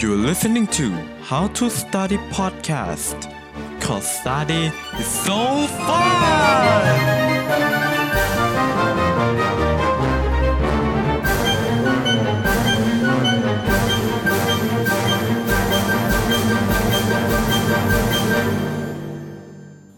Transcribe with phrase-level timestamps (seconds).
[0.00, 0.86] You're listening to
[1.22, 3.18] How to Study Podcast
[3.84, 5.40] cause study is so
[5.86, 6.94] fun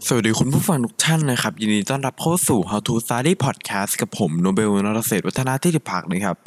[0.07, 6.37] สวัสดีคุณผู้ฟังทุกท่านนะครับ ยินดีต้อนรับเข้าสู่ How to Study Podcast กับผมโนเบลนรเศรษฐวัฒนาทิติพักนะครับ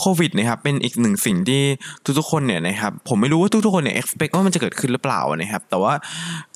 [0.00, 1.62] โควิดนะครับเป็นอีกหนึ่งสิ่งที่
[2.18, 5.92] ทุกๆคนเนี่ยนะครับผมไม่รู้ว่าทุกๆคนเนี่ย expect ว่ามันจะเกิดขึ้นหรือเปล่านะครับ แต่ว่า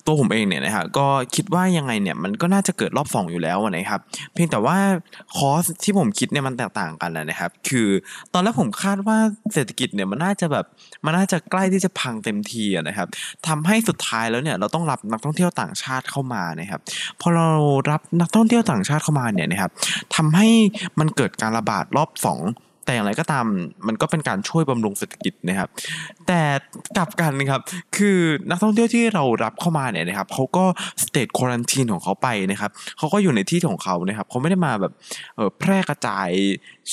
[0.05, 4.01] ตัวผมเองเนี่ยนะครับก็คิดว่ายังไงเนี่ยมันก็น่าจะเกิดรอบ2อยู่แล้วนะครับ
[4.33, 4.77] เพียงแต่ว่า
[5.35, 7.87] คอสที่ผมคิดเนี่ยมันแตกต่างกันนะครับ คือ
[8.33, 9.17] ตอนแรกผมคาดว่า
[9.53, 10.65] เศรษฐกิจเนี่ยมันน่าจะแบบ
[11.05, 13.07] มันน่าจะใกล้ที่จะพังเต็มทีนะครับ
[13.47, 16.81] ทำให้สุดท้ายแล้วเนี่ยเราต้องรับนักท่องเที่ยวต่างชาติเข้ามานะครับ
[17.21, 17.47] พอเรา
[17.91, 19.71] รับนักท่องเที่ยวต่างชาติเข้ามาเนี่ยนะครับ
[20.15, 20.47] ทำให้
[20.99, 23.45] มันเกิดการระบาดรอบ2 แต่อย่างไรก็ตาม
[23.87, 25.69] มันก็เป็นการช่วยบำรุงเศรษฐกิจนะครับ
[26.27, 26.41] แต่
[26.97, 27.61] กลับกันนะครับ
[27.97, 28.17] คือ
[28.49, 30.65] นักท่องเที่ยวที่เรารับเข้ามาเนี่ยนะครับเขาก็
[31.03, 34.93] สเตทควอนตีนของเขาไปนะครับเขาก็อยู่ในที่ของเขานะครับเขาไม่ได้มาแบบ
[35.59, 36.29] แพร่กระจาย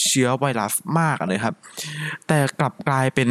[0.05, 1.55] เชื้อไวรัสมากนะครับ
[2.27, 3.31] แต่กลับกลายเป็น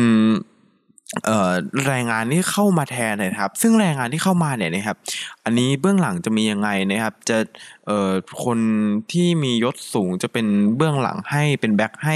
[1.88, 4.98] แรงงานที่เข้ามาแทนนะครับ ซึ่งแรงงานที่เข้ามาเนี่ยนะครับ
[5.46, 7.38] อันนี้เบื้องหลังจะมียังไงนะครับ จะ
[8.44, 8.60] คน
[9.12, 12.16] ที่มียศสูงจะเป็นเบื้องหลังให้เป็นแบ็คให้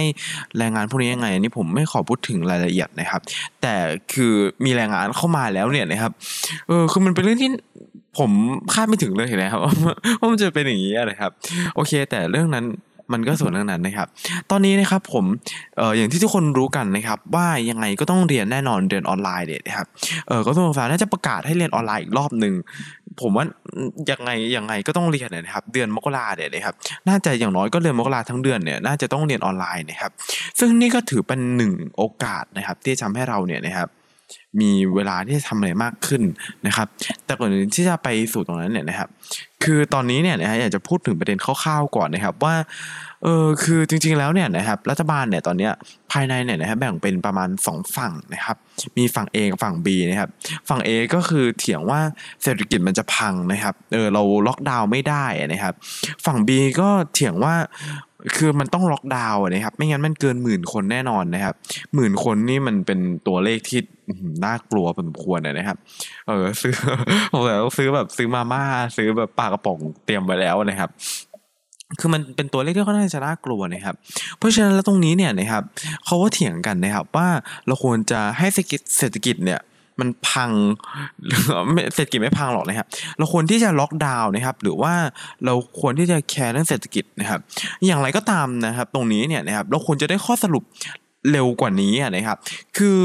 [0.57, 3.21] แรงงานพวกนี้ยังไงอันนี้ผมไม่ขอพูดถึงรายละเอียดนะครับ
[3.61, 3.75] แต่
[4.13, 4.33] คือ
[4.65, 6.11] มีแรงงานเข้ามาแล้วเนี่ยนะครับ
[6.67, 7.49] เออคือมันเป็นเรื่องที่
[8.19, 8.31] ผม
[8.73, 11.31] คาดไม่ถึงเลยนะครับว่ามันจะเป็นอย่างนี้นะครับ
[11.75, 12.65] โอเค แต่เรื่องนั้น
[13.13, 14.07] มันก็ส่วนเรื่องนั้นนะครับ
[14.51, 15.25] ตอนนี้นะครับผม
[15.77, 19.87] เอ่ออย่างที่ทุกคนรู้กันนะครับว่ายังไงก็ต้องเรียนแน่นอนเรียนออนไลน์เนี่ยนะครับ
[20.27, 22.53] เออกระทรวงศึกษาน่าจะประกาศให้เรียนออนไลน์อีกรอบหนึ่ง
[23.21, 23.45] ผมว่า
[24.11, 26.75] ยังไงยังไงก็ต้องเรียนนะครับ เดือนมกราเนี่ยนะครับ
[27.07, 30.11] น่าจะอย่างน้อยก็เดือนมกราทั้งเดือนเนี่ยน่าจะต้องเรียนออนไลน์นะครับ
[30.59, 33.89] ซึ่งนี่ก็ถือเป็นหนึ่งโอกาสนะครับ ที่จะทำให้เราเนี่ยนะครับ
[34.61, 36.23] มีเวลาที่จะทำอะไรมากขึ้น
[36.67, 36.87] นะครับ
[37.25, 39.09] แต่ก่อนที่จะไปสู่ตรงนั้นเนี่ยนะครับ
[39.63, 42.55] คือตอนนี้เนี่ยนะฮะอยากจะพูดถึงประเด็นคร่าวๆก่อนนะครับว่า
[43.23, 45.71] เออคือจริงๆแล้วเนี่ยนะครับรัฐบาลเนี่ยตอนเนี้ย
[46.11, 48.57] ภายในเนี่ยนะครับแบ่งเป็นประมาณ 2 ฝั่งนะครับ
[48.97, 50.29] มีฝั่ง A กับฝั่ง B นะครับ
[50.69, 51.99] ฝั่ง A ก็คือเถียงว่า
[52.43, 55.73] เศรษฐกิจมันจะพังนะครับเออเราล็อกดาวน์ไม่ได้นะครับ
[56.25, 56.49] ฝั่ง B
[56.81, 57.55] ก็เถียงว่า
[58.37, 61.55] คือมันต้องล็อกดาวน์นะครับ ไม่งั้นมันเกินหมื่นคนแน่นอนนะครับ
[61.95, 63.79] หมื่นคนนี่มันเป็นตัวเลขที่
[64.45, 65.77] น่ากลัวพอสมควรนะครับ
[66.27, 66.73] เออซื้อ
[67.31, 68.63] ผมแต่ต้องซื้อแบบซื้อมาม่า
[68.97, 70.89] ซื้อแบบปลากระป๋องเตรียมไว้แล้วนะครับ
[71.99, 73.95] คือมันเป็นตัวเลขที่ค่อนข้างจะน่ากลัวนะครับ
[74.37, 75.63] เพราะฉะนั้นแล้วตรงนี้เนี่ยนะครับ
[76.05, 77.27] เขาก็เถียงกันนะครับว่า
[77.67, 79.59] เราควรจะให้เศรษฐกิจเศรษฐกิจเนี่ย
[79.99, 80.51] มันพัง
[81.95, 84.93] เศรษฐกิจไม่พังหรอกนะครับ เราควรที่จะล็อกดาวน์นะครับ หรือว่า
[85.45, 87.39] เราควรที่จะแคร์เรื่องเศรษฐกิจนะครับ
[87.85, 90.63] อย่างไรก็ตามนะครับ ตรงนี้เนี่ยนะครับเราควรจะได้ข้อสรุป
[91.31, 92.37] เร็วกว่านี้นะครับ
[92.77, 92.99] คือ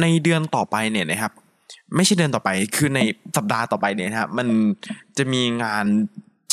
[0.00, 1.32] ในเดือนต่อไปเนี่ยนะครับ
[1.96, 3.00] ไม่ใช่เดือนต่อไป คือใน
[3.36, 4.46] สัปดาห์ต่อไปเนี่ยนะครับมัน
[5.16, 5.86] จะมีงาน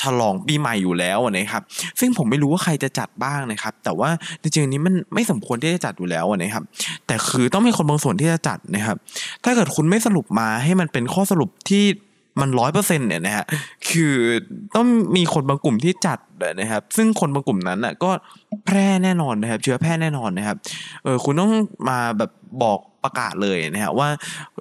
[0.01, 1.63] ฉลองปีใหม่อยู่แล้วนะครับ
[1.99, 4.09] ซึ่งผมไม่รู้ว่าใครจะจัดบ้างนะครับ แต่ว่า
[4.41, 6.63] จริงๆนี้มันไม่สมควรที่จะจัดอยู่แล้วนะครับ
[7.07, 8.97] แต่คือต้องมีคนบางส่วนที่จะจัดนะครับ
[9.43, 11.83] ถ้าเกิดคุณไม่สรุปมาให้มันเป็นข้อสรุปที่
[12.41, 13.45] มันร้อยเปอร์เซ็นต์เนี่ยนะฮะ
[13.89, 14.13] คือ
[14.75, 16.19] ต้องมีคนบางกลุ่มที่จัด
[16.59, 18.09] นะครับ ซึ่งคนบางกลุ่มนั้นน่ะก็
[18.65, 20.57] แพร่แน่นอนนะครับ เชื้อแพร่แน่นอนนะครับ
[21.03, 21.51] เออคุณต้อง
[21.89, 22.31] มาแบบ
[22.63, 24.07] บอก ประกาศเลยนะฮะว่า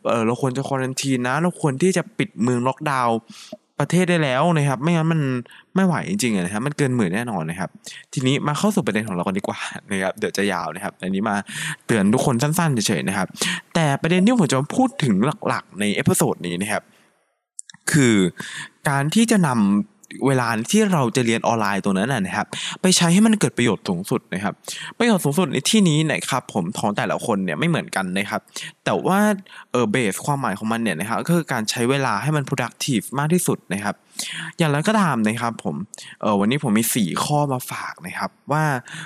[0.09, 3.17] เออเราควรจะ quarantine นะ เราควรที่จะปิดเมืองล็อกดาวน์
[3.81, 5.21] ประเทศได้แล้วนะครับ ไม่งั้นมัน
[5.75, 7.71] ไม่ไหวจริงๆนะครับมันเกินหมื่นแน่นอนนะครับ
[8.13, 9.59] ทีนี้มาเข้าสู่ประเด็นของเรากันดีกว่า
[9.91, 11.37] นะครับเดี๋ยวจะยาวนะครับอันนี้มา
[11.87, 13.29] เตือนทุกคนสั้นๆเฉยๆนะครับ
[13.75, 15.15] แต่ประเด็นที่ผมจะพูดถึง
[15.49, 16.83] หลักๆ ใน episode นี้นะครับ
[17.93, 18.17] คือ
[18.89, 19.92] การที่จะนำ
[20.27, 22.47] เวลาที่เราจะเรียนออนไลน์ตัวนั้นนะครับ
[22.83, 24.55] ไปใช้ให้มันเกิดประโยชน์สูงสุดนะครับ
[24.99, 28.41] ประโยชน์สูงสุดในที่นี้นะครับผมของแต่ละคนเนี่ยไม่เหมือนกันนะครับ
[28.85, 29.21] แต่ว่า
[29.73, 33.95] เออเบสความหมายของมันเนี่ยนะครับก็คือการใช้เวลาให้มัน productive มากที่สุดนะครับ
[34.59, 35.77] อย่างไรก็ตามนะครับผม
[36.21, 38.65] เออวันนี้ผมมี 4 ข้อมาฝากนะครับ ว่า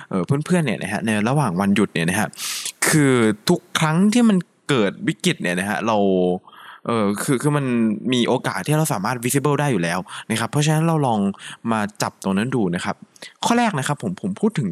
[0.08, 2.28] เออเพื่อนๆเนี่ยนะฮะในระหว่างวันหยุดเนี่ยนะฮะ
[2.88, 3.14] คือ
[3.48, 4.36] ทุกครั้งที่มัน
[4.68, 5.98] เกิดวิกฤตเนี่ยนะฮะเรา
[6.86, 7.64] เออคือคือมัน
[8.12, 9.98] มีโอกาสที่เราสามารถ visible ได้อยู่แล้ว
[10.30, 11.20] นะครับ เพราะฉะนั้นเราลอง
[11.72, 12.96] มาจับตรงนั้นดูนะครับ
[13.44, 14.70] ข้อแรกนะครับผมผมพูดถึง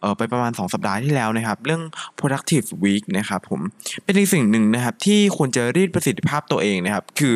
[0.00, 1.82] เออไปประมาณ 2 สัปดาห์ที่แล้วนะครับ เรื่อง
[2.18, 3.60] productive week นะครับผม
[4.04, 7.34] เป็นอีกสิ่งหนึ่งนะครับ ที่ควรจะรีดประสิทธิภาพตัวเองนะครับ คือ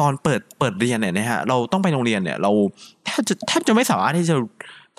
[0.00, 2.52] ตอนเปิดเปิดเรียนเนี่ยนะฮะเราต้องไปโรงเรียนเนี่ยเรา
[3.04, 4.36] แทบจะแทบจะไม่สามารถที่จะ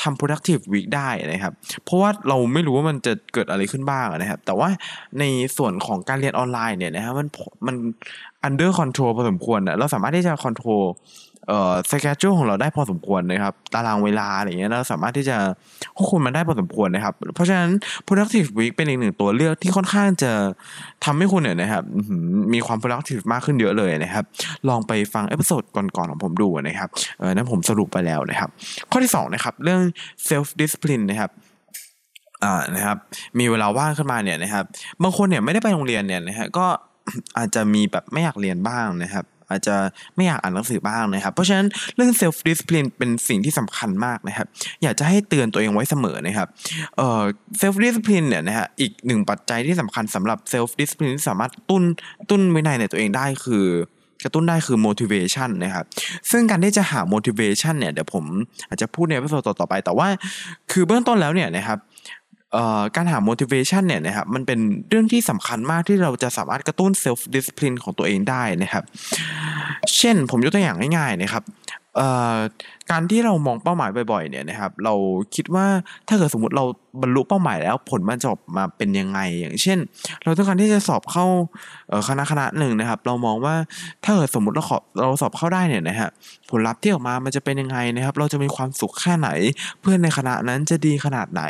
[0.02, 1.54] ทำ productive week ได้นะครับ
[1.84, 4.70] เพราะว่าเราไม่รู้ว่ามันจะเกิดอะไรขึ้นบ้างนะครับ แต่ว่า
[5.20, 5.24] ใน
[5.58, 7.28] ส่วนของการเรียนออนไลน์เนี่ยนะฮะมัน
[7.68, 7.76] มัน
[8.48, 10.84] under control พอสมควรนะเราสามารถที่จะ control
[11.48, 15.38] เอ่อสแกจูของเราได้พอสมควรนะครับ ตารางเวลาอะไรเงี้ยเราสามารถที่จะ
[15.96, 17.70] ควบคุมมันได้พอสมควรนะครับ เพราะฉะนั้น
[18.08, 20.32] productive week เป็นอีกหนึ่งตัวเลือกที่ค่อนข้างจะ
[21.06, 21.84] ทำให้คุณเนี่ยนะครับ
[22.54, 24.24] มีความ productive มากขึ้นเยอะเลยนะครับ
[24.70, 26.90] ลองไปฟัง episode ก่อนๆของผมดูนะครับ
[27.20, 28.50] เออนั้นผมสรุปไปแล้วนะครับ
[28.92, 29.82] ข้อที่2นะครับเรื่อง
[30.30, 31.32] self discipline นะครับ
[32.44, 32.98] อ่านะครับ
[33.40, 34.66] มีเวลาว่างขึ้นมาเนี่ยนะครับ
[35.04, 36.66] บางคนเนี่ยไม่ได้ไปโรงเรียนเนี่ยนะฮะก็
[37.38, 39.76] อาจจะมีแบบไม่อยากเรียนบ้างนะครับ อาจจะ
[40.16, 44.48] ไม่อยากอ่านหนังสือบ้างนะครับ เพราะฉะนั้นเรื่อง self discipline เป็นสิ่งที่สำคัญมากนะครับ
[44.84, 46.48] อยากจะให้เตือนตัวเองไว้เสมอนะครับ
[46.98, 47.24] เอ่อ
[47.62, 51.84] self discipline เนี่ยนะฮะอีกหนึ่งปัจจัยที่สำคัญสำหรับ self discipline ที่สามารถตุ้น
[52.30, 53.68] ตุ้นวินัยในตัวเองได้คือ
[54.24, 55.86] กระตุ้นได้คือ motivation นะครับ
[56.32, 58.26] ซึ่งการที่จะหา motivation เนี่ย เดี๋ยวผม
[58.68, 60.08] อาจจะพูดในวิดีโอต่อๆไป แต่ว่า
[60.72, 61.80] คือเบื้องต้นแล้วเนี่ยนะครับ
[62.96, 64.60] การหา motivation เนี่ยนะครับมันเป็น
[64.90, 68.84] เรื่องที่สำคัญมากที่เราจะสามารถกระตุ้น self discipline ของตัวเองได้นะครับ
[69.98, 71.44] เช่นผมยกตัวอย่างง่ายๆนะครับ
[72.92, 74.94] การที่เรามองเป้าหมายบ่อยๆเนี่ยนะครับ เรา
[75.36, 75.66] คิดว่า
[76.08, 76.66] ถ้าเกิดสมมติเรา
[77.02, 79.80] บรรลุเป้าหมายแล้วผลมันจะออกมาเป็นยังไง อย่างเช่น
[80.24, 81.26] เราต้องการที่จะสอบเข้า
[82.08, 83.56] คณะคณะหนึ่งนะครับ เรามองว่า
[84.04, 86.10] ถ้าเกิดสมมติเราขอเราสอบเข้าได้เนี่ยนะฮะ
[86.50, 89.30] ผลลัพธ์ที่ออกมามันจะเป็นยังไงนะครับ เราจะมีความสุขแค่ไหน
[89.82, 91.44] เพื่อนในคณะนั้นจะดีขนาดไหน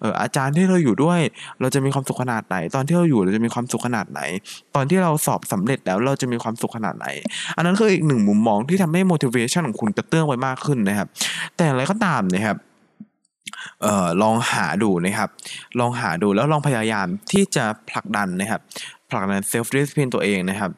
[0.00, 1.20] เอออาจารย์ที่เราอยู่ด้วย
[1.60, 4.20] เราจะมีความสุขขนาดไหน ตอนที่เราอยู่เราจะมีความสุขขนาดไหน
[4.74, 7.06] ตอนที่เราสอบสำเร็จแล้วเราจะมีความสุขขนาดไหน
[7.56, 11.08] อันนั้นคืออีกหนึ่งมุมมองที่ทำให้ motivation ของคุณกระเตื้องไว้มากขึ้นนะครับ
[11.56, 12.56] แต่อะไรก็ตามนะครับ
[13.84, 15.30] ออลองหาดูนะครับ
[15.80, 18.60] ลองหาดูแล้วลองพยายามที่จะผลักดันนะครับ
[19.10, 20.70] ผลักดัน self discipline ตัวเองนะครับ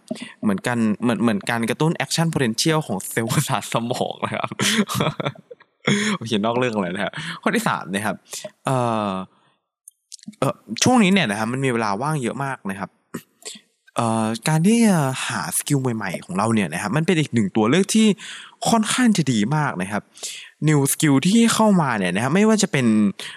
[0.42, 4.50] เหมือนกันเหมือนเหมือนการกระตุ้นแอคชั่น potential ของเซลล์ประสาทสมองนะครับ
[6.16, 7.12] โอเคนอกเรื่องเลยนะครับ
[7.42, 8.16] ข้อที่สามนะครับ
[8.64, 8.76] เอ่
[9.08, 9.10] อ
[10.38, 12.90] เออช่วงนี้เนี่ยนะครับมันมีเวลาว่างเยอะมากนะครับ
[13.96, 14.98] เอ่อการที่จะ
[15.28, 18.06] หาสกิลใหม่ๆของเราเนี่ยนะครับมันเป็นอีกหนึ่งตัวเลือกที่
[18.70, 20.02] ค่อนข้างจะดีมากนะครับ
[20.68, 22.86] new skill ที่เข้ามาเนี่ยนะครับไม่ว่าจะเป็น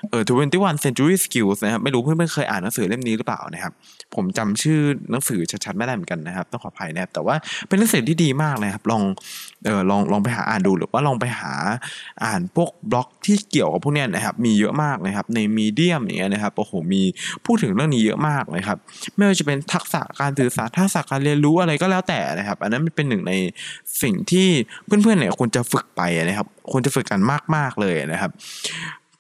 [0.10, 0.24] เอ่อ
[0.54, 3.74] 21 century skills นะครับไม่รู้เพื่อนๆเคยอ่านหนังสือเล่มนี้หรือเปล่านะครับ
[4.16, 4.80] ผมจำชื่อ
[5.12, 7.36] หนังสือชัดๆไม่ได้เหมือนกันนะครับ ต้องขออภัยนะครับ แต่ว่า
[7.68, 9.04] เป็นหนังสือที่ดีมากนะครับ ลอง
[9.66, 11.54] เออลองลองไปหาอ่านดูหรือว่าลองไปหา
[12.24, 17.02] อ่านพวกบล็อกที่เกี่ยวกับพวกเนี้ยนะครับ มีเยอะมากนะครับ ในมีเดียมอย่างเงี้ยนะครับโอ้โหมี
[17.46, 18.78] พูดถึงเรื่องนี้เยอะมากเลยครับ
[19.16, 23.34] ไม่ว่าจะเป็นทักษะการสื่อสารทักษะการเรียนรู้อะไรก็แล้วแต่นะครับ อันนั้นเป็นหนึ่งใน
[24.04, 24.48] สิ่งที่
[24.86, 27.20] เพื่อนๆเนี่ยควรจะฝึกไปนะครับควรจะฝึกกัน
[27.56, 28.32] มาก ๆเลยนะครับ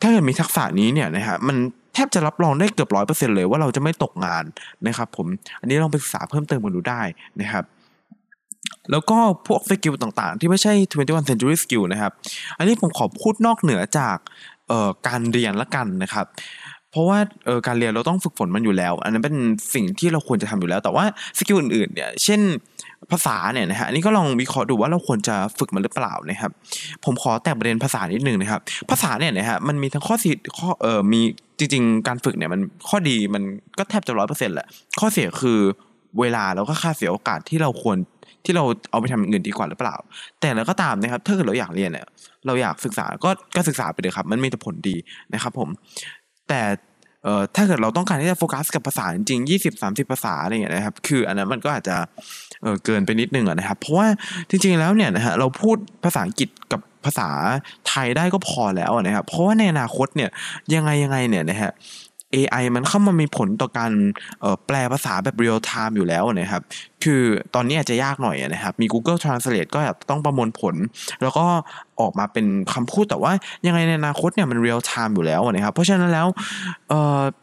[0.01, 1.57] ถ้าเกิดมีทักษะนี้เนี่ยนะฮะมัน
[1.93, 4.43] แทบจะรับรองได้เกือบร้อยเปอร์เซ็นเลยว่าเราจะไม่ตกงาน
[4.87, 5.27] นะครับ ผม
[5.61, 7.01] อันนี้ลองไปศึกษาเพิ่มเติมกันดูได้
[7.41, 7.63] นะครับ
[8.91, 9.17] แล้วก็
[9.47, 12.11] พวก skill ต่างๆ ที่ไม่ใช่ 21 century skill นะครับ
[12.57, 14.17] อันนี้ผมขอพูดนอกเหนือจาก
[15.07, 16.25] การเรียนละกันนะครับ
[16.91, 17.19] เพราะว่า
[17.67, 19.35] การเรียนเราต้องฝึกฝนมันอยู่แล้ว อันนั้นเป็น
[19.73, 21.05] สิ่งที่เราควรจะทำอยู่แล้ว แต่ว่า
[21.37, 22.41] skill อื่นๆเนี่ย เช่น
[23.11, 26.51] ภาษาเนี่ยนะฮะอันนี้ก็ลองวิเคราะห์ดูว่าเราควรจะฝึกมันหรือเปล่านะครับ
[27.05, 31.21] ผมขอแตกประเด็นภาษานิดนึงนะครับ ภาษาเนี่ยนะฮะมันมีทั้งข้อเสียข้อเอ่อมี
[31.59, 33.43] จริง ๆ การฝึกเนี่ยมันข้อดีมัน
[33.77, 34.67] ก็แทบจะร้อยเปอร์เซ็นต์แหละ
[34.99, 35.59] ข้อเสียคือ
[36.19, 37.97] เวลาแล้วก็ค่าเสียโอกาสที่เราควร
[38.45, 39.95] ที่เราเอาไปทำเงินดีกว่าหรือเปล่า
[40.41, 42.05] แต่แล้วก็ตามนะครับถ้าเกิดเราอยากเรียนเนี่ย
[42.45, 44.95] เราอยากศึกษาก็ก็ศึกษาไปเลยครับ มันมีแต่ผลดี
[45.33, 45.69] นะครับ ผม
[46.47, 46.61] แต่
[47.29, 51.95] อ่อถ้าเกิดเราต้องการที่จะโฟกัสกับภาษาจริงๆยี่สิบสามสิบภาษาอะไรอย่างเงี้ยนะครับ คืออันนั้นมันก็อาจจะ
[52.61, 54.07] เออเกินไปนิดนึงนะครับ เพราะว่า
[54.49, 57.29] จริง ๆแล้วเนี่ยนะฮะเราพูดภาษาอังกฤษกับภาษา
[57.87, 60.29] ไทยได้ก็พอแล้วนะครับ เพราะว่าในอนาคตเนี่ย
[60.73, 61.71] ยังไงยังไงเนี่ยนะฮะ
[62.35, 63.91] AI มันเข้ามามีผลต่อการ
[64.65, 66.61] แปลภาษาแบบ real-time อยู่แล้วนะครับ
[67.03, 67.21] คือ
[67.55, 70.75] ตอนนี้อาจจะยากหน่อยนะครับ มี Google Translate ก็ต้องประมวลผล
[71.21, 71.45] แล้วก็
[71.99, 73.31] ออกมาเป็นคำพูดแต่ว่า
[73.67, 76.27] ยังไงในอนาคตเนี่ยมัน real-time อยู่แล้วนะครับ เพราะฉะนั้นแล้ว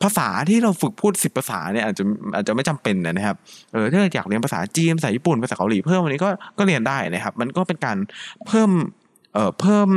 [0.02, 3.36] ภาษาที่เราฝึกพูด 10 ภาษาเนี่ยอาจจะอาจจะไม่จำเป็นนะครับ
[3.72, 6.28] เออถ้าอยากเรียนภาษาจีนภาษาญี่ปุ่นภาษาเกาหลีเพิ่มวันนี้ก็
[6.58, 7.96] ก็เรียนได้นะครับ มันก็เป็นการ
[8.46, 8.70] เพิ่ม
[9.34, 9.88] เอ่อเพิ่ม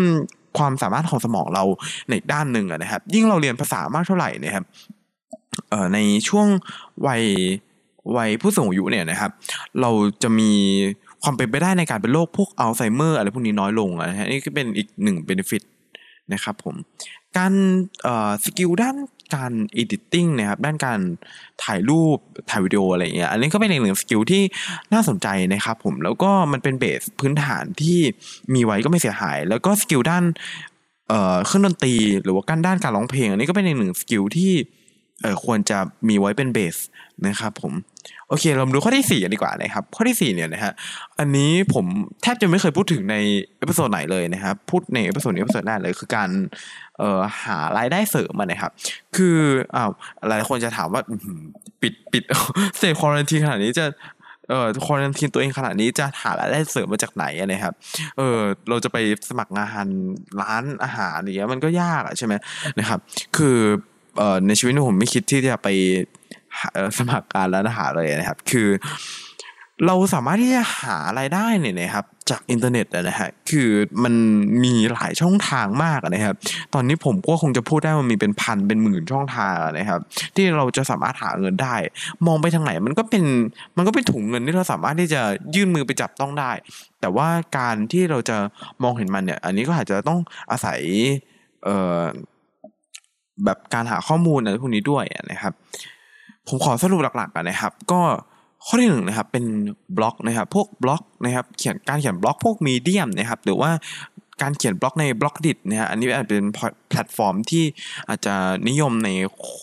[0.60, 1.64] ความสามารถของสมองเรา
[2.10, 4.66] ในด้านหนึ่งนะครับ ยิ่งเราเรียนภาษามากเท่าไหร่นะครับ
[5.70, 6.48] เอ่อในช่วง
[7.08, 7.24] วัย
[8.18, 9.32] วัยผู้สูงอายุเนี่ยนะครับ
[9.82, 9.92] เรา
[10.24, 10.52] จะมี
[11.24, 15.64] ความเป็นไปได้ในการเป็นโรคพวกอัลไซเมอร์อะไรพวกนี้น้อยลงนะฮะนี่ก็เป็นอีกหนึ่ง benefit
[16.34, 16.76] นะครับผม
[17.38, 17.54] การ
[18.44, 18.96] skill ด้าน
[19.36, 21.00] การ editing นะครับด้านการ
[21.64, 22.18] ถ่ายรูป
[22.50, 24.44] ถ่ายวิดีโออะไรเงี้ยอันนี้ก็เป็นอีกหนึ่ง skill ที่
[24.94, 28.00] น่าสนใจนะครับผมแล้วก็มันเป็น base พื้นฐานที่
[28.54, 30.24] มีไว้ก็ไม่เสียหาย แล้วก็ skill ด้าน
[31.10, 34.54] เอ่อเครื่องดนตรีหรือว่าการด้านการร้องเพลง อันนี้ก็เป็นอีกหนึ่ง skill ที่
[35.22, 36.76] เออควรจะมีไว้เป็น base
[37.28, 37.74] นะครับผม
[38.28, 40.74] โอเค เรามาดูข้อที่สี่กันดีกว่านะครับ ข้อที่สี่เนี่ยนะฮะ
[41.20, 41.86] อันนี้ผม
[42.22, 43.16] แทบจะไม่เคยพูดถึงใน
[43.60, 46.30] episode ไหนเลยนะครับ พูดใน episode นี้ episode แรกเลยคือการ
[47.44, 48.72] หารายได้เสริมมานะครับ
[49.16, 49.38] คือ
[49.76, 49.92] อ้าว
[50.30, 51.02] หลายคนจะถามว่า
[51.82, 52.24] ปิดปิด
[52.78, 53.86] self quarantine ขนาดนี้จะ
[54.50, 57.74] เออ quarantine ตัวเองขนาดนี้จะหารายได้เสริมมาจากไหนนะครับ
[58.18, 58.40] เออ
[58.70, 58.98] เราจะไป
[59.30, 59.88] สมัครงาน
[60.42, 62.34] ร้านอาหารอย่างเงี้ยมันก็ยากอะใช่ไหม
[62.80, 63.00] นะครับ
[63.38, 63.58] คือ
[64.18, 65.68] เอ่อในชีวิตผมไม่คิดที่จะไป
[66.98, 68.68] สมัครงานร้านอาหารเลยนะครับ คือ
[69.86, 73.70] เราสามารถที่จะหารายได้เนี่ยนะครับ จากอินเทอร์เน็ตนะฮะคือ
[74.04, 74.14] มัน
[74.64, 76.36] มีหลายช่องทางมากนะครับ
[76.74, 80.00] ตอนนี้ผมก็คงจะพูดได้ว่ามีเป็นพันเป็นหมื่นช่องทางนะครับ
[80.36, 81.76] ที่เราจะสามารถหาเงินได้
[82.28, 83.24] มองไปทางไหนมันก็เป็น
[83.78, 85.22] มันก็เป็นถุงเงินที่เราสามารถที่จะ
[85.56, 86.52] ยื่นมือไปจับต้องได้
[87.02, 88.38] แต่ว่าการที่เราจะ
[88.84, 90.20] มองเห็นมันเนี่ย อันนี้ก็อาจจะต้อง
[90.52, 90.80] อาศัย
[91.64, 92.04] เอ่อ
[93.46, 95.54] แบบการหาข้อมูลอะไรพวกนี้ด้วยนะครับ
[96.48, 98.02] ผมขอสรุปหลักๆนะครับ ก็
[98.66, 99.46] ข้อที่หนึ่งนะครับเป็น
[99.98, 103.72] บล็อกนะครับพวกบล็อกนะครับเขียนการเขียนบล็อกพวกมีเดียมนะครับหรือว่า
[104.42, 106.46] การเขียนบล็อกใน Blockdit นะฮะอันนี้อาจเป็น
[106.90, 107.64] แพลตฟอร์มที่
[108.10, 108.36] อาจจะ
[108.70, 109.10] นิยมใน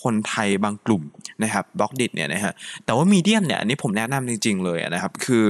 [0.01, 1.03] คนไทยบางกลุ่ม
[1.43, 2.53] นะครับ Blockdit เนี่ยนะฮะ
[2.85, 5.47] แต่ว่า Medium เนี่ยอันนี้ผมแนะนำจริงๆเลยนะครับคือ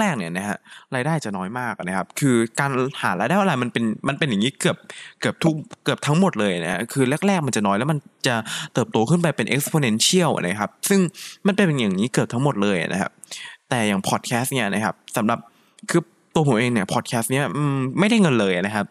[0.00, 0.56] แรกๆเนี่ยนะฮะ
[0.94, 2.70] รายได้จะน้อยมากนะครับ คือการ
[3.02, 4.76] หารายได้อะไรมันเป็นมันเป็นอย่างนี้เกือบ
[5.20, 8.36] เกือบทุกเกือบทั้งหมดเลยนะฮะคือแรกๆ มันจะน้อยแล้วมันจะ
[8.74, 11.00] เติบโตขึ้นไปเป็น exponential นะครับ ซึ่ง
[11.46, 13.10] มันเป็นอย่างนี้เกือบทั้งหมดเลยนะครับ
[13.68, 15.38] แต่อย่างพอดแคสต์เนี่ยนะครับสำหรับ
[15.90, 16.02] คือ
[16.34, 17.44] ตัวผมเองเนี่ยพอดแคสต์เนี่ย
[17.98, 18.86] ไม่ได้เงินเลยนะครับ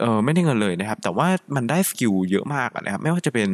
[0.00, 3.48] เออไม่ได้เงินเลยนะครับ แต่ว่ามันได้ skill เยอะมากนะครับ ไม่ว่าจะเป็น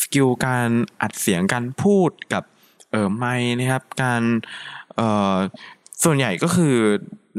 [0.00, 0.68] skill การ
[1.02, 2.44] อัดเสียงการพูดกับ
[2.92, 3.26] เออไมค์
[3.58, 4.22] นะครับ การ
[4.96, 5.00] เอ
[5.34, 5.36] อ
[6.04, 6.74] ส่วนใหญ่ก็คือ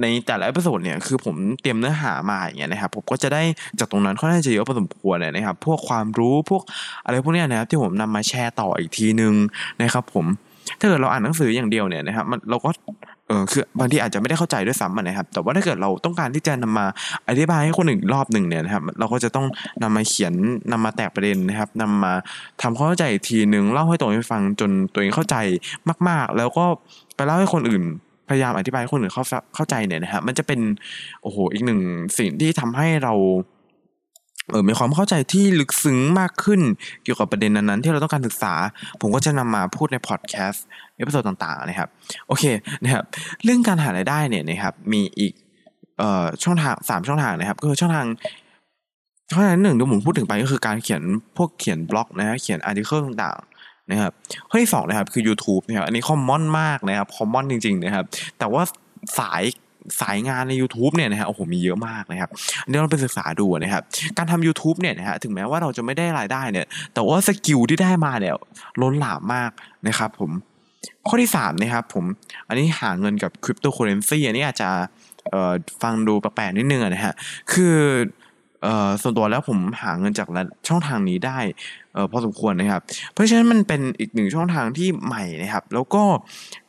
[0.01, 3.41] ในแต่ละ episode เนี่ยคือผมเตรียมเนื้อหามาอย่างเงี้ยนะครับผมก็จะได้
[3.80, 6.62] จากตรงนั้นค่อนข้างจะเยอะพอสมควรเลยนะครับ พวกความรู้พวก
[7.06, 9.34] อะไรพวกเนี้ยนะครับที่ผมนำมาแชร์ต่ออีกทีนึง
[9.82, 10.25] นะครับ ผม
[10.80, 12.70] ถ้าเกิดเราอ่านหนังสืออย่างเดียวเนี่ยนะครับมันเราก็
[13.27, 16.86] เออคือบางทีอาจจะไม่ได้เข้าใจด้วยซ้ำนะครับ แต่ว่าถ้าเกิดเราต้องการที่จะนำมา
[17.27, 19.46] อธิบายให้คนอื่นรอบหนึ่งเนี่ยนะครับ เราก็จะต้อง
[19.84, 20.34] นำมาเขียน
[20.72, 22.13] นำมาแตกประเด็นนะครับนำมา
[22.62, 25.36] ทำควาเข้าใจอีกทีหนึ่งเล่าให้ตัวเองฟังจนตัวเองเข้าใจ
[26.08, 26.65] มาก ๆ แล้วก็
[27.15, 27.84] ไปเล่าให้คนอื่น
[28.32, 29.24] พยายามอธิบายให้คนอื่นเข้า
[29.56, 30.60] เข้าใจเนี่ยนะฮะมันจะเป็น
[31.22, 31.80] โอ้โหอีกหนึ่ง
[32.18, 33.14] สิ่งที่ทำให้เรา
[34.52, 36.62] เออมีความเข้าใจที่ลึกซึ้งมากขึ้น
[37.04, 38.54] เกี่ยวกับประเด็นนั้นๆ ที่เราต้องการศึกษา
[39.02, 40.66] ผมก็จะนำมาพูดในพอดแคสต์
[40.98, 41.90] episode ต่างๆนะครับ
[42.28, 42.44] โอเค
[42.84, 43.04] นะครับ
[43.44, 45.34] เรื่องการหารายได้เนี่ยนะครับมีอีก
[46.00, 48.08] เอ่อช่องทางสามช่องทางนะครับก็คือช่องทาง
[49.30, 51.02] ช่องทางหนึ่งที่ผมพูดถึงไปก็คือการเขียน
[51.38, 53.38] พวกเขียนบล็อกนะฮะเขียน article ต่าง
[53.91, 54.12] นะครับ
[54.50, 58.05] ข้อที่สองนะครับคือ YouTube นะครับอันนี้ common มากนะครับ common จริงๆนะครับ
[58.39, 58.62] แต่ว่า
[59.19, 59.43] สาย
[60.01, 62.29] สายงานใน YouTube เนี่ยนะฮะโอ้โหมีเยอะมากนะครับ
[62.67, 63.83] เดี๋ยวเราไปศึกษาดูนะครับ
[64.17, 68.36] การทำ YouTube เนี่ยนะฮะถึงแม้ว่าเราจะไม่ได้รายได้เนี่ย แต่ว่า skill ที่ได้มาเนี่ย
[68.81, 69.51] ล้นหลามมาก
[69.88, 70.31] นะครับผม
[71.07, 72.05] ข้อที่3นะครับผม
[72.48, 74.69] อันนี้หาเงินกับคริปโตเคอร์เรนซีอันนี้อาจจะ
[75.83, 77.13] ฟังดูแปลกๆนิดนึงนะฮะ
[77.53, 77.77] คือ
[78.63, 80.27] เอ่อส่วนตัวแล้วผมหาเงินจาก
[80.68, 81.39] ช่องทางนี้ได้
[81.94, 82.82] เอ่อพอสมควรนะครับ
[83.13, 86.03] เพราะฉะนั้นมันเป็นอีกหนึ่งช่องทางที่ใหม่นะครับ แล้วก็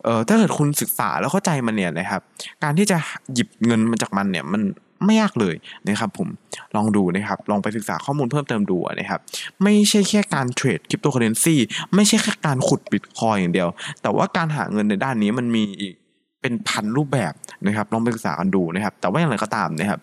[0.05, 2.21] เอ่อถ้าเกิดคุณศึกษาแล้วเข้าใจมันเนี่ยนะครับ
[2.63, 2.97] การที่จะ
[3.35, 4.63] หยิบเงินมาจากมันเนี่ยมัน
[5.07, 5.55] ไม่ยากเลย
[5.87, 6.29] นะครับผม
[6.77, 9.21] ลองดูนะครับ ลองไปศึกษาข้อมูลเพิ่มเติมดูนะครับ
[9.63, 11.57] ไม่ใช่แค่การเทรดคริปโตเคอร์เรนซี
[11.95, 13.69] ไม่ใช่แค่การขุดบิตคอยน์อย่างเดียว
[14.03, 15.95] แต่ว่าการหาเงินในด้านนี้มันมีอีก
[16.43, 17.33] เป็นพันรูปแบบ
[17.67, 20.01] นะครับลองไปศึกษากันดูนะครับ แต่ว่าอย่างไรก็ตามนะครับ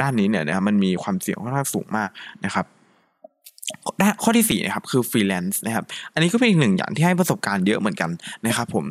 [0.00, 2.08] ด้านนี้เนี่ยนะครับมันมีความเสี่ยงค่อนข้างสูงมาก
[2.44, 2.66] นะครับ
[4.22, 8.10] ข้อที่4นะครับคือฟรีแลนซ์นะครับ อันนี้ก็เป็นอีกหนึ่งอย่างที่ให้ประสบการณ์เยอะเหมือนกัน
[8.46, 8.84] นะครับผม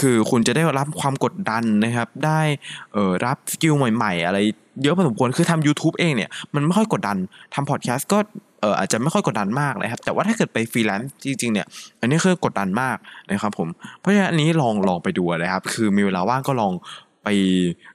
[0.00, 4.38] คือคุณจะได้รับความกดดันนะครับ ได้รับ skill ใหม่ ๆ อะไร
[4.82, 7.16] เยอะพอสมควรคือทำ YouTube เองเนี่ยมันไม่ค่อยกดดัน
[7.54, 8.18] ทำพอดแคสต์ก็
[8.60, 11.66] เอออาจจะไม่ค่อยกดดันมากนะครับ แต่ว่าถ้าเกิดไปฟรีแลนซ์จริงๆเนี่ย
[12.00, 12.96] อันนี้คือกดดันมาก
[13.30, 13.68] นะครับผม
[14.00, 16.74] เพราะฉะนั้นอันนี้ลองลองไปดูนะครับ คือมีเวลาว่างก็ลอง
[17.28, 17.34] ไป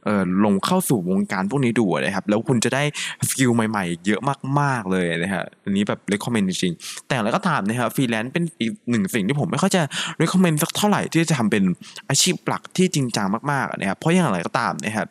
[0.03, 2.83] เอ่อลงเข้าสู่วงการพวกนี้ดูนะครับ แล้วคุณจะได้
[3.29, 4.21] skill ใหม่ๆ เยอะ
[4.59, 9.81] มากๆเลยนะฮะอันนี้แบบ recommend จริงๆแต่แล้วก็ตามนะครับฟรีแลนซ์เป็นอีกหนึ่งสิ่งที่ผมไม่ค่อยจะ
[10.17, 11.63] recommend สักเท่าไหร่ที่จะทำเป็น
[12.09, 15.07] อาชีพหลักที่จริงจังมากๆนะครับเพราะอย่างไรก็ตามนะครับ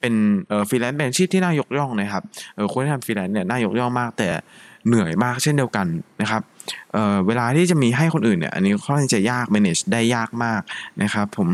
[0.00, 0.14] เป็น
[0.48, 2.22] เอ่อฟรีแลนซ์เป็นอาชีพที่น่ายกย่องนะครับ
[2.54, 4.28] เออคนที่ทำฟรีแลนซ์เนี่ยน่ายกย่องมากแต่
[4.86, 5.86] เหนื่อยมากเช่นเดียวกัน
[6.22, 6.42] นะครับ
[6.92, 10.60] เวลาที่จะมีให้คนอื่นเนี่ยอันนี้ค่อนข้างจะยาก manage ได้ยากมาก
[11.02, 11.48] นะครับผม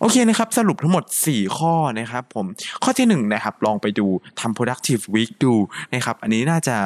[0.00, 2.46] โอเคนะครับสรุปทั้งหมด 4 ข้อนะครับผม
[2.82, 4.06] ข้อที่1นะครับลองไปดู
[4.40, 5.54] ทำ productive week ดู
[5.94, 6.76] นะครับอันนี้น่าจะ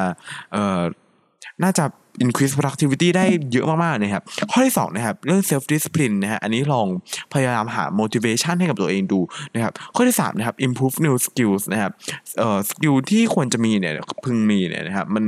[1.63, 1.85] น่าจะ
[2.25, 6.87] increase productivity ได้เยอะมากๆนะครับ ข้อที่2นะครับเรื่อง self discipline นะฮะอันนี้ลอง
[7.33, 9.19] พยายามหา motivation ให้กับตัวเองดู
[9.53, 11.91] นะครับ ข้อที่3นะครับ improve new skills นะครับ
[12.37, 13.93] เอ่อ skill ที่ควรจะมีเนี่ย
[14.25, 15.25] พึงมีเนี่ยนะครับมัน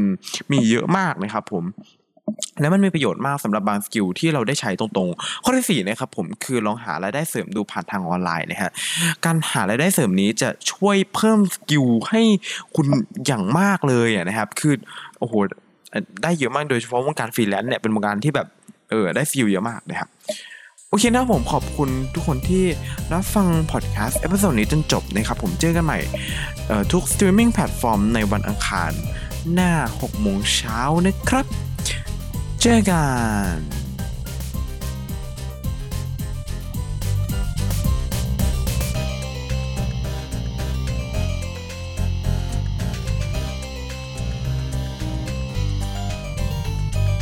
[0.52, 1.66] มีเยอะมากนะครับผม
[2.62, 8.72] แล้วมันมีประโยชน์มากสำหรับบาง skill ที่เราได้ใช้ตรงๆ ข้อที่ 4 นะครับผมคือลองหารายได้เสริมดูผ่านทางออนไลน์นะฮะ
[9.26, 12.22] การหารายได้เสริมนี้จะช่วยเพิ่ม skill ให้
[12.76, 12.88] คุณ
[13.26, 14.74] อย่างมากเลยนะครับคือ
[15.20, 15.34] โอ้โห
[16.24, 18.48] ได้เยอะมากโดยเฉพาะวงการฟรีแลนซ์เนี่ยเป็นวงการที่แบบ
[18.90, 20.10] เออได้ feel เยอะมากนะครับ
[20.90, 22.64] โอเคนะผมขอบคุณทุกคนที่
[23.14, 26.00] รับฟังพอดแคสต์ episode นี้จนจบนะครับ ผมเจอกันใหม่
[26.92, 28.92] ทุก streaming platform ในวันอังคาร
[29.54, 31.46] หน้า6โมงเช้านะครับ
[32.62, 33.04] เจอกั
[33.54, 33.81] น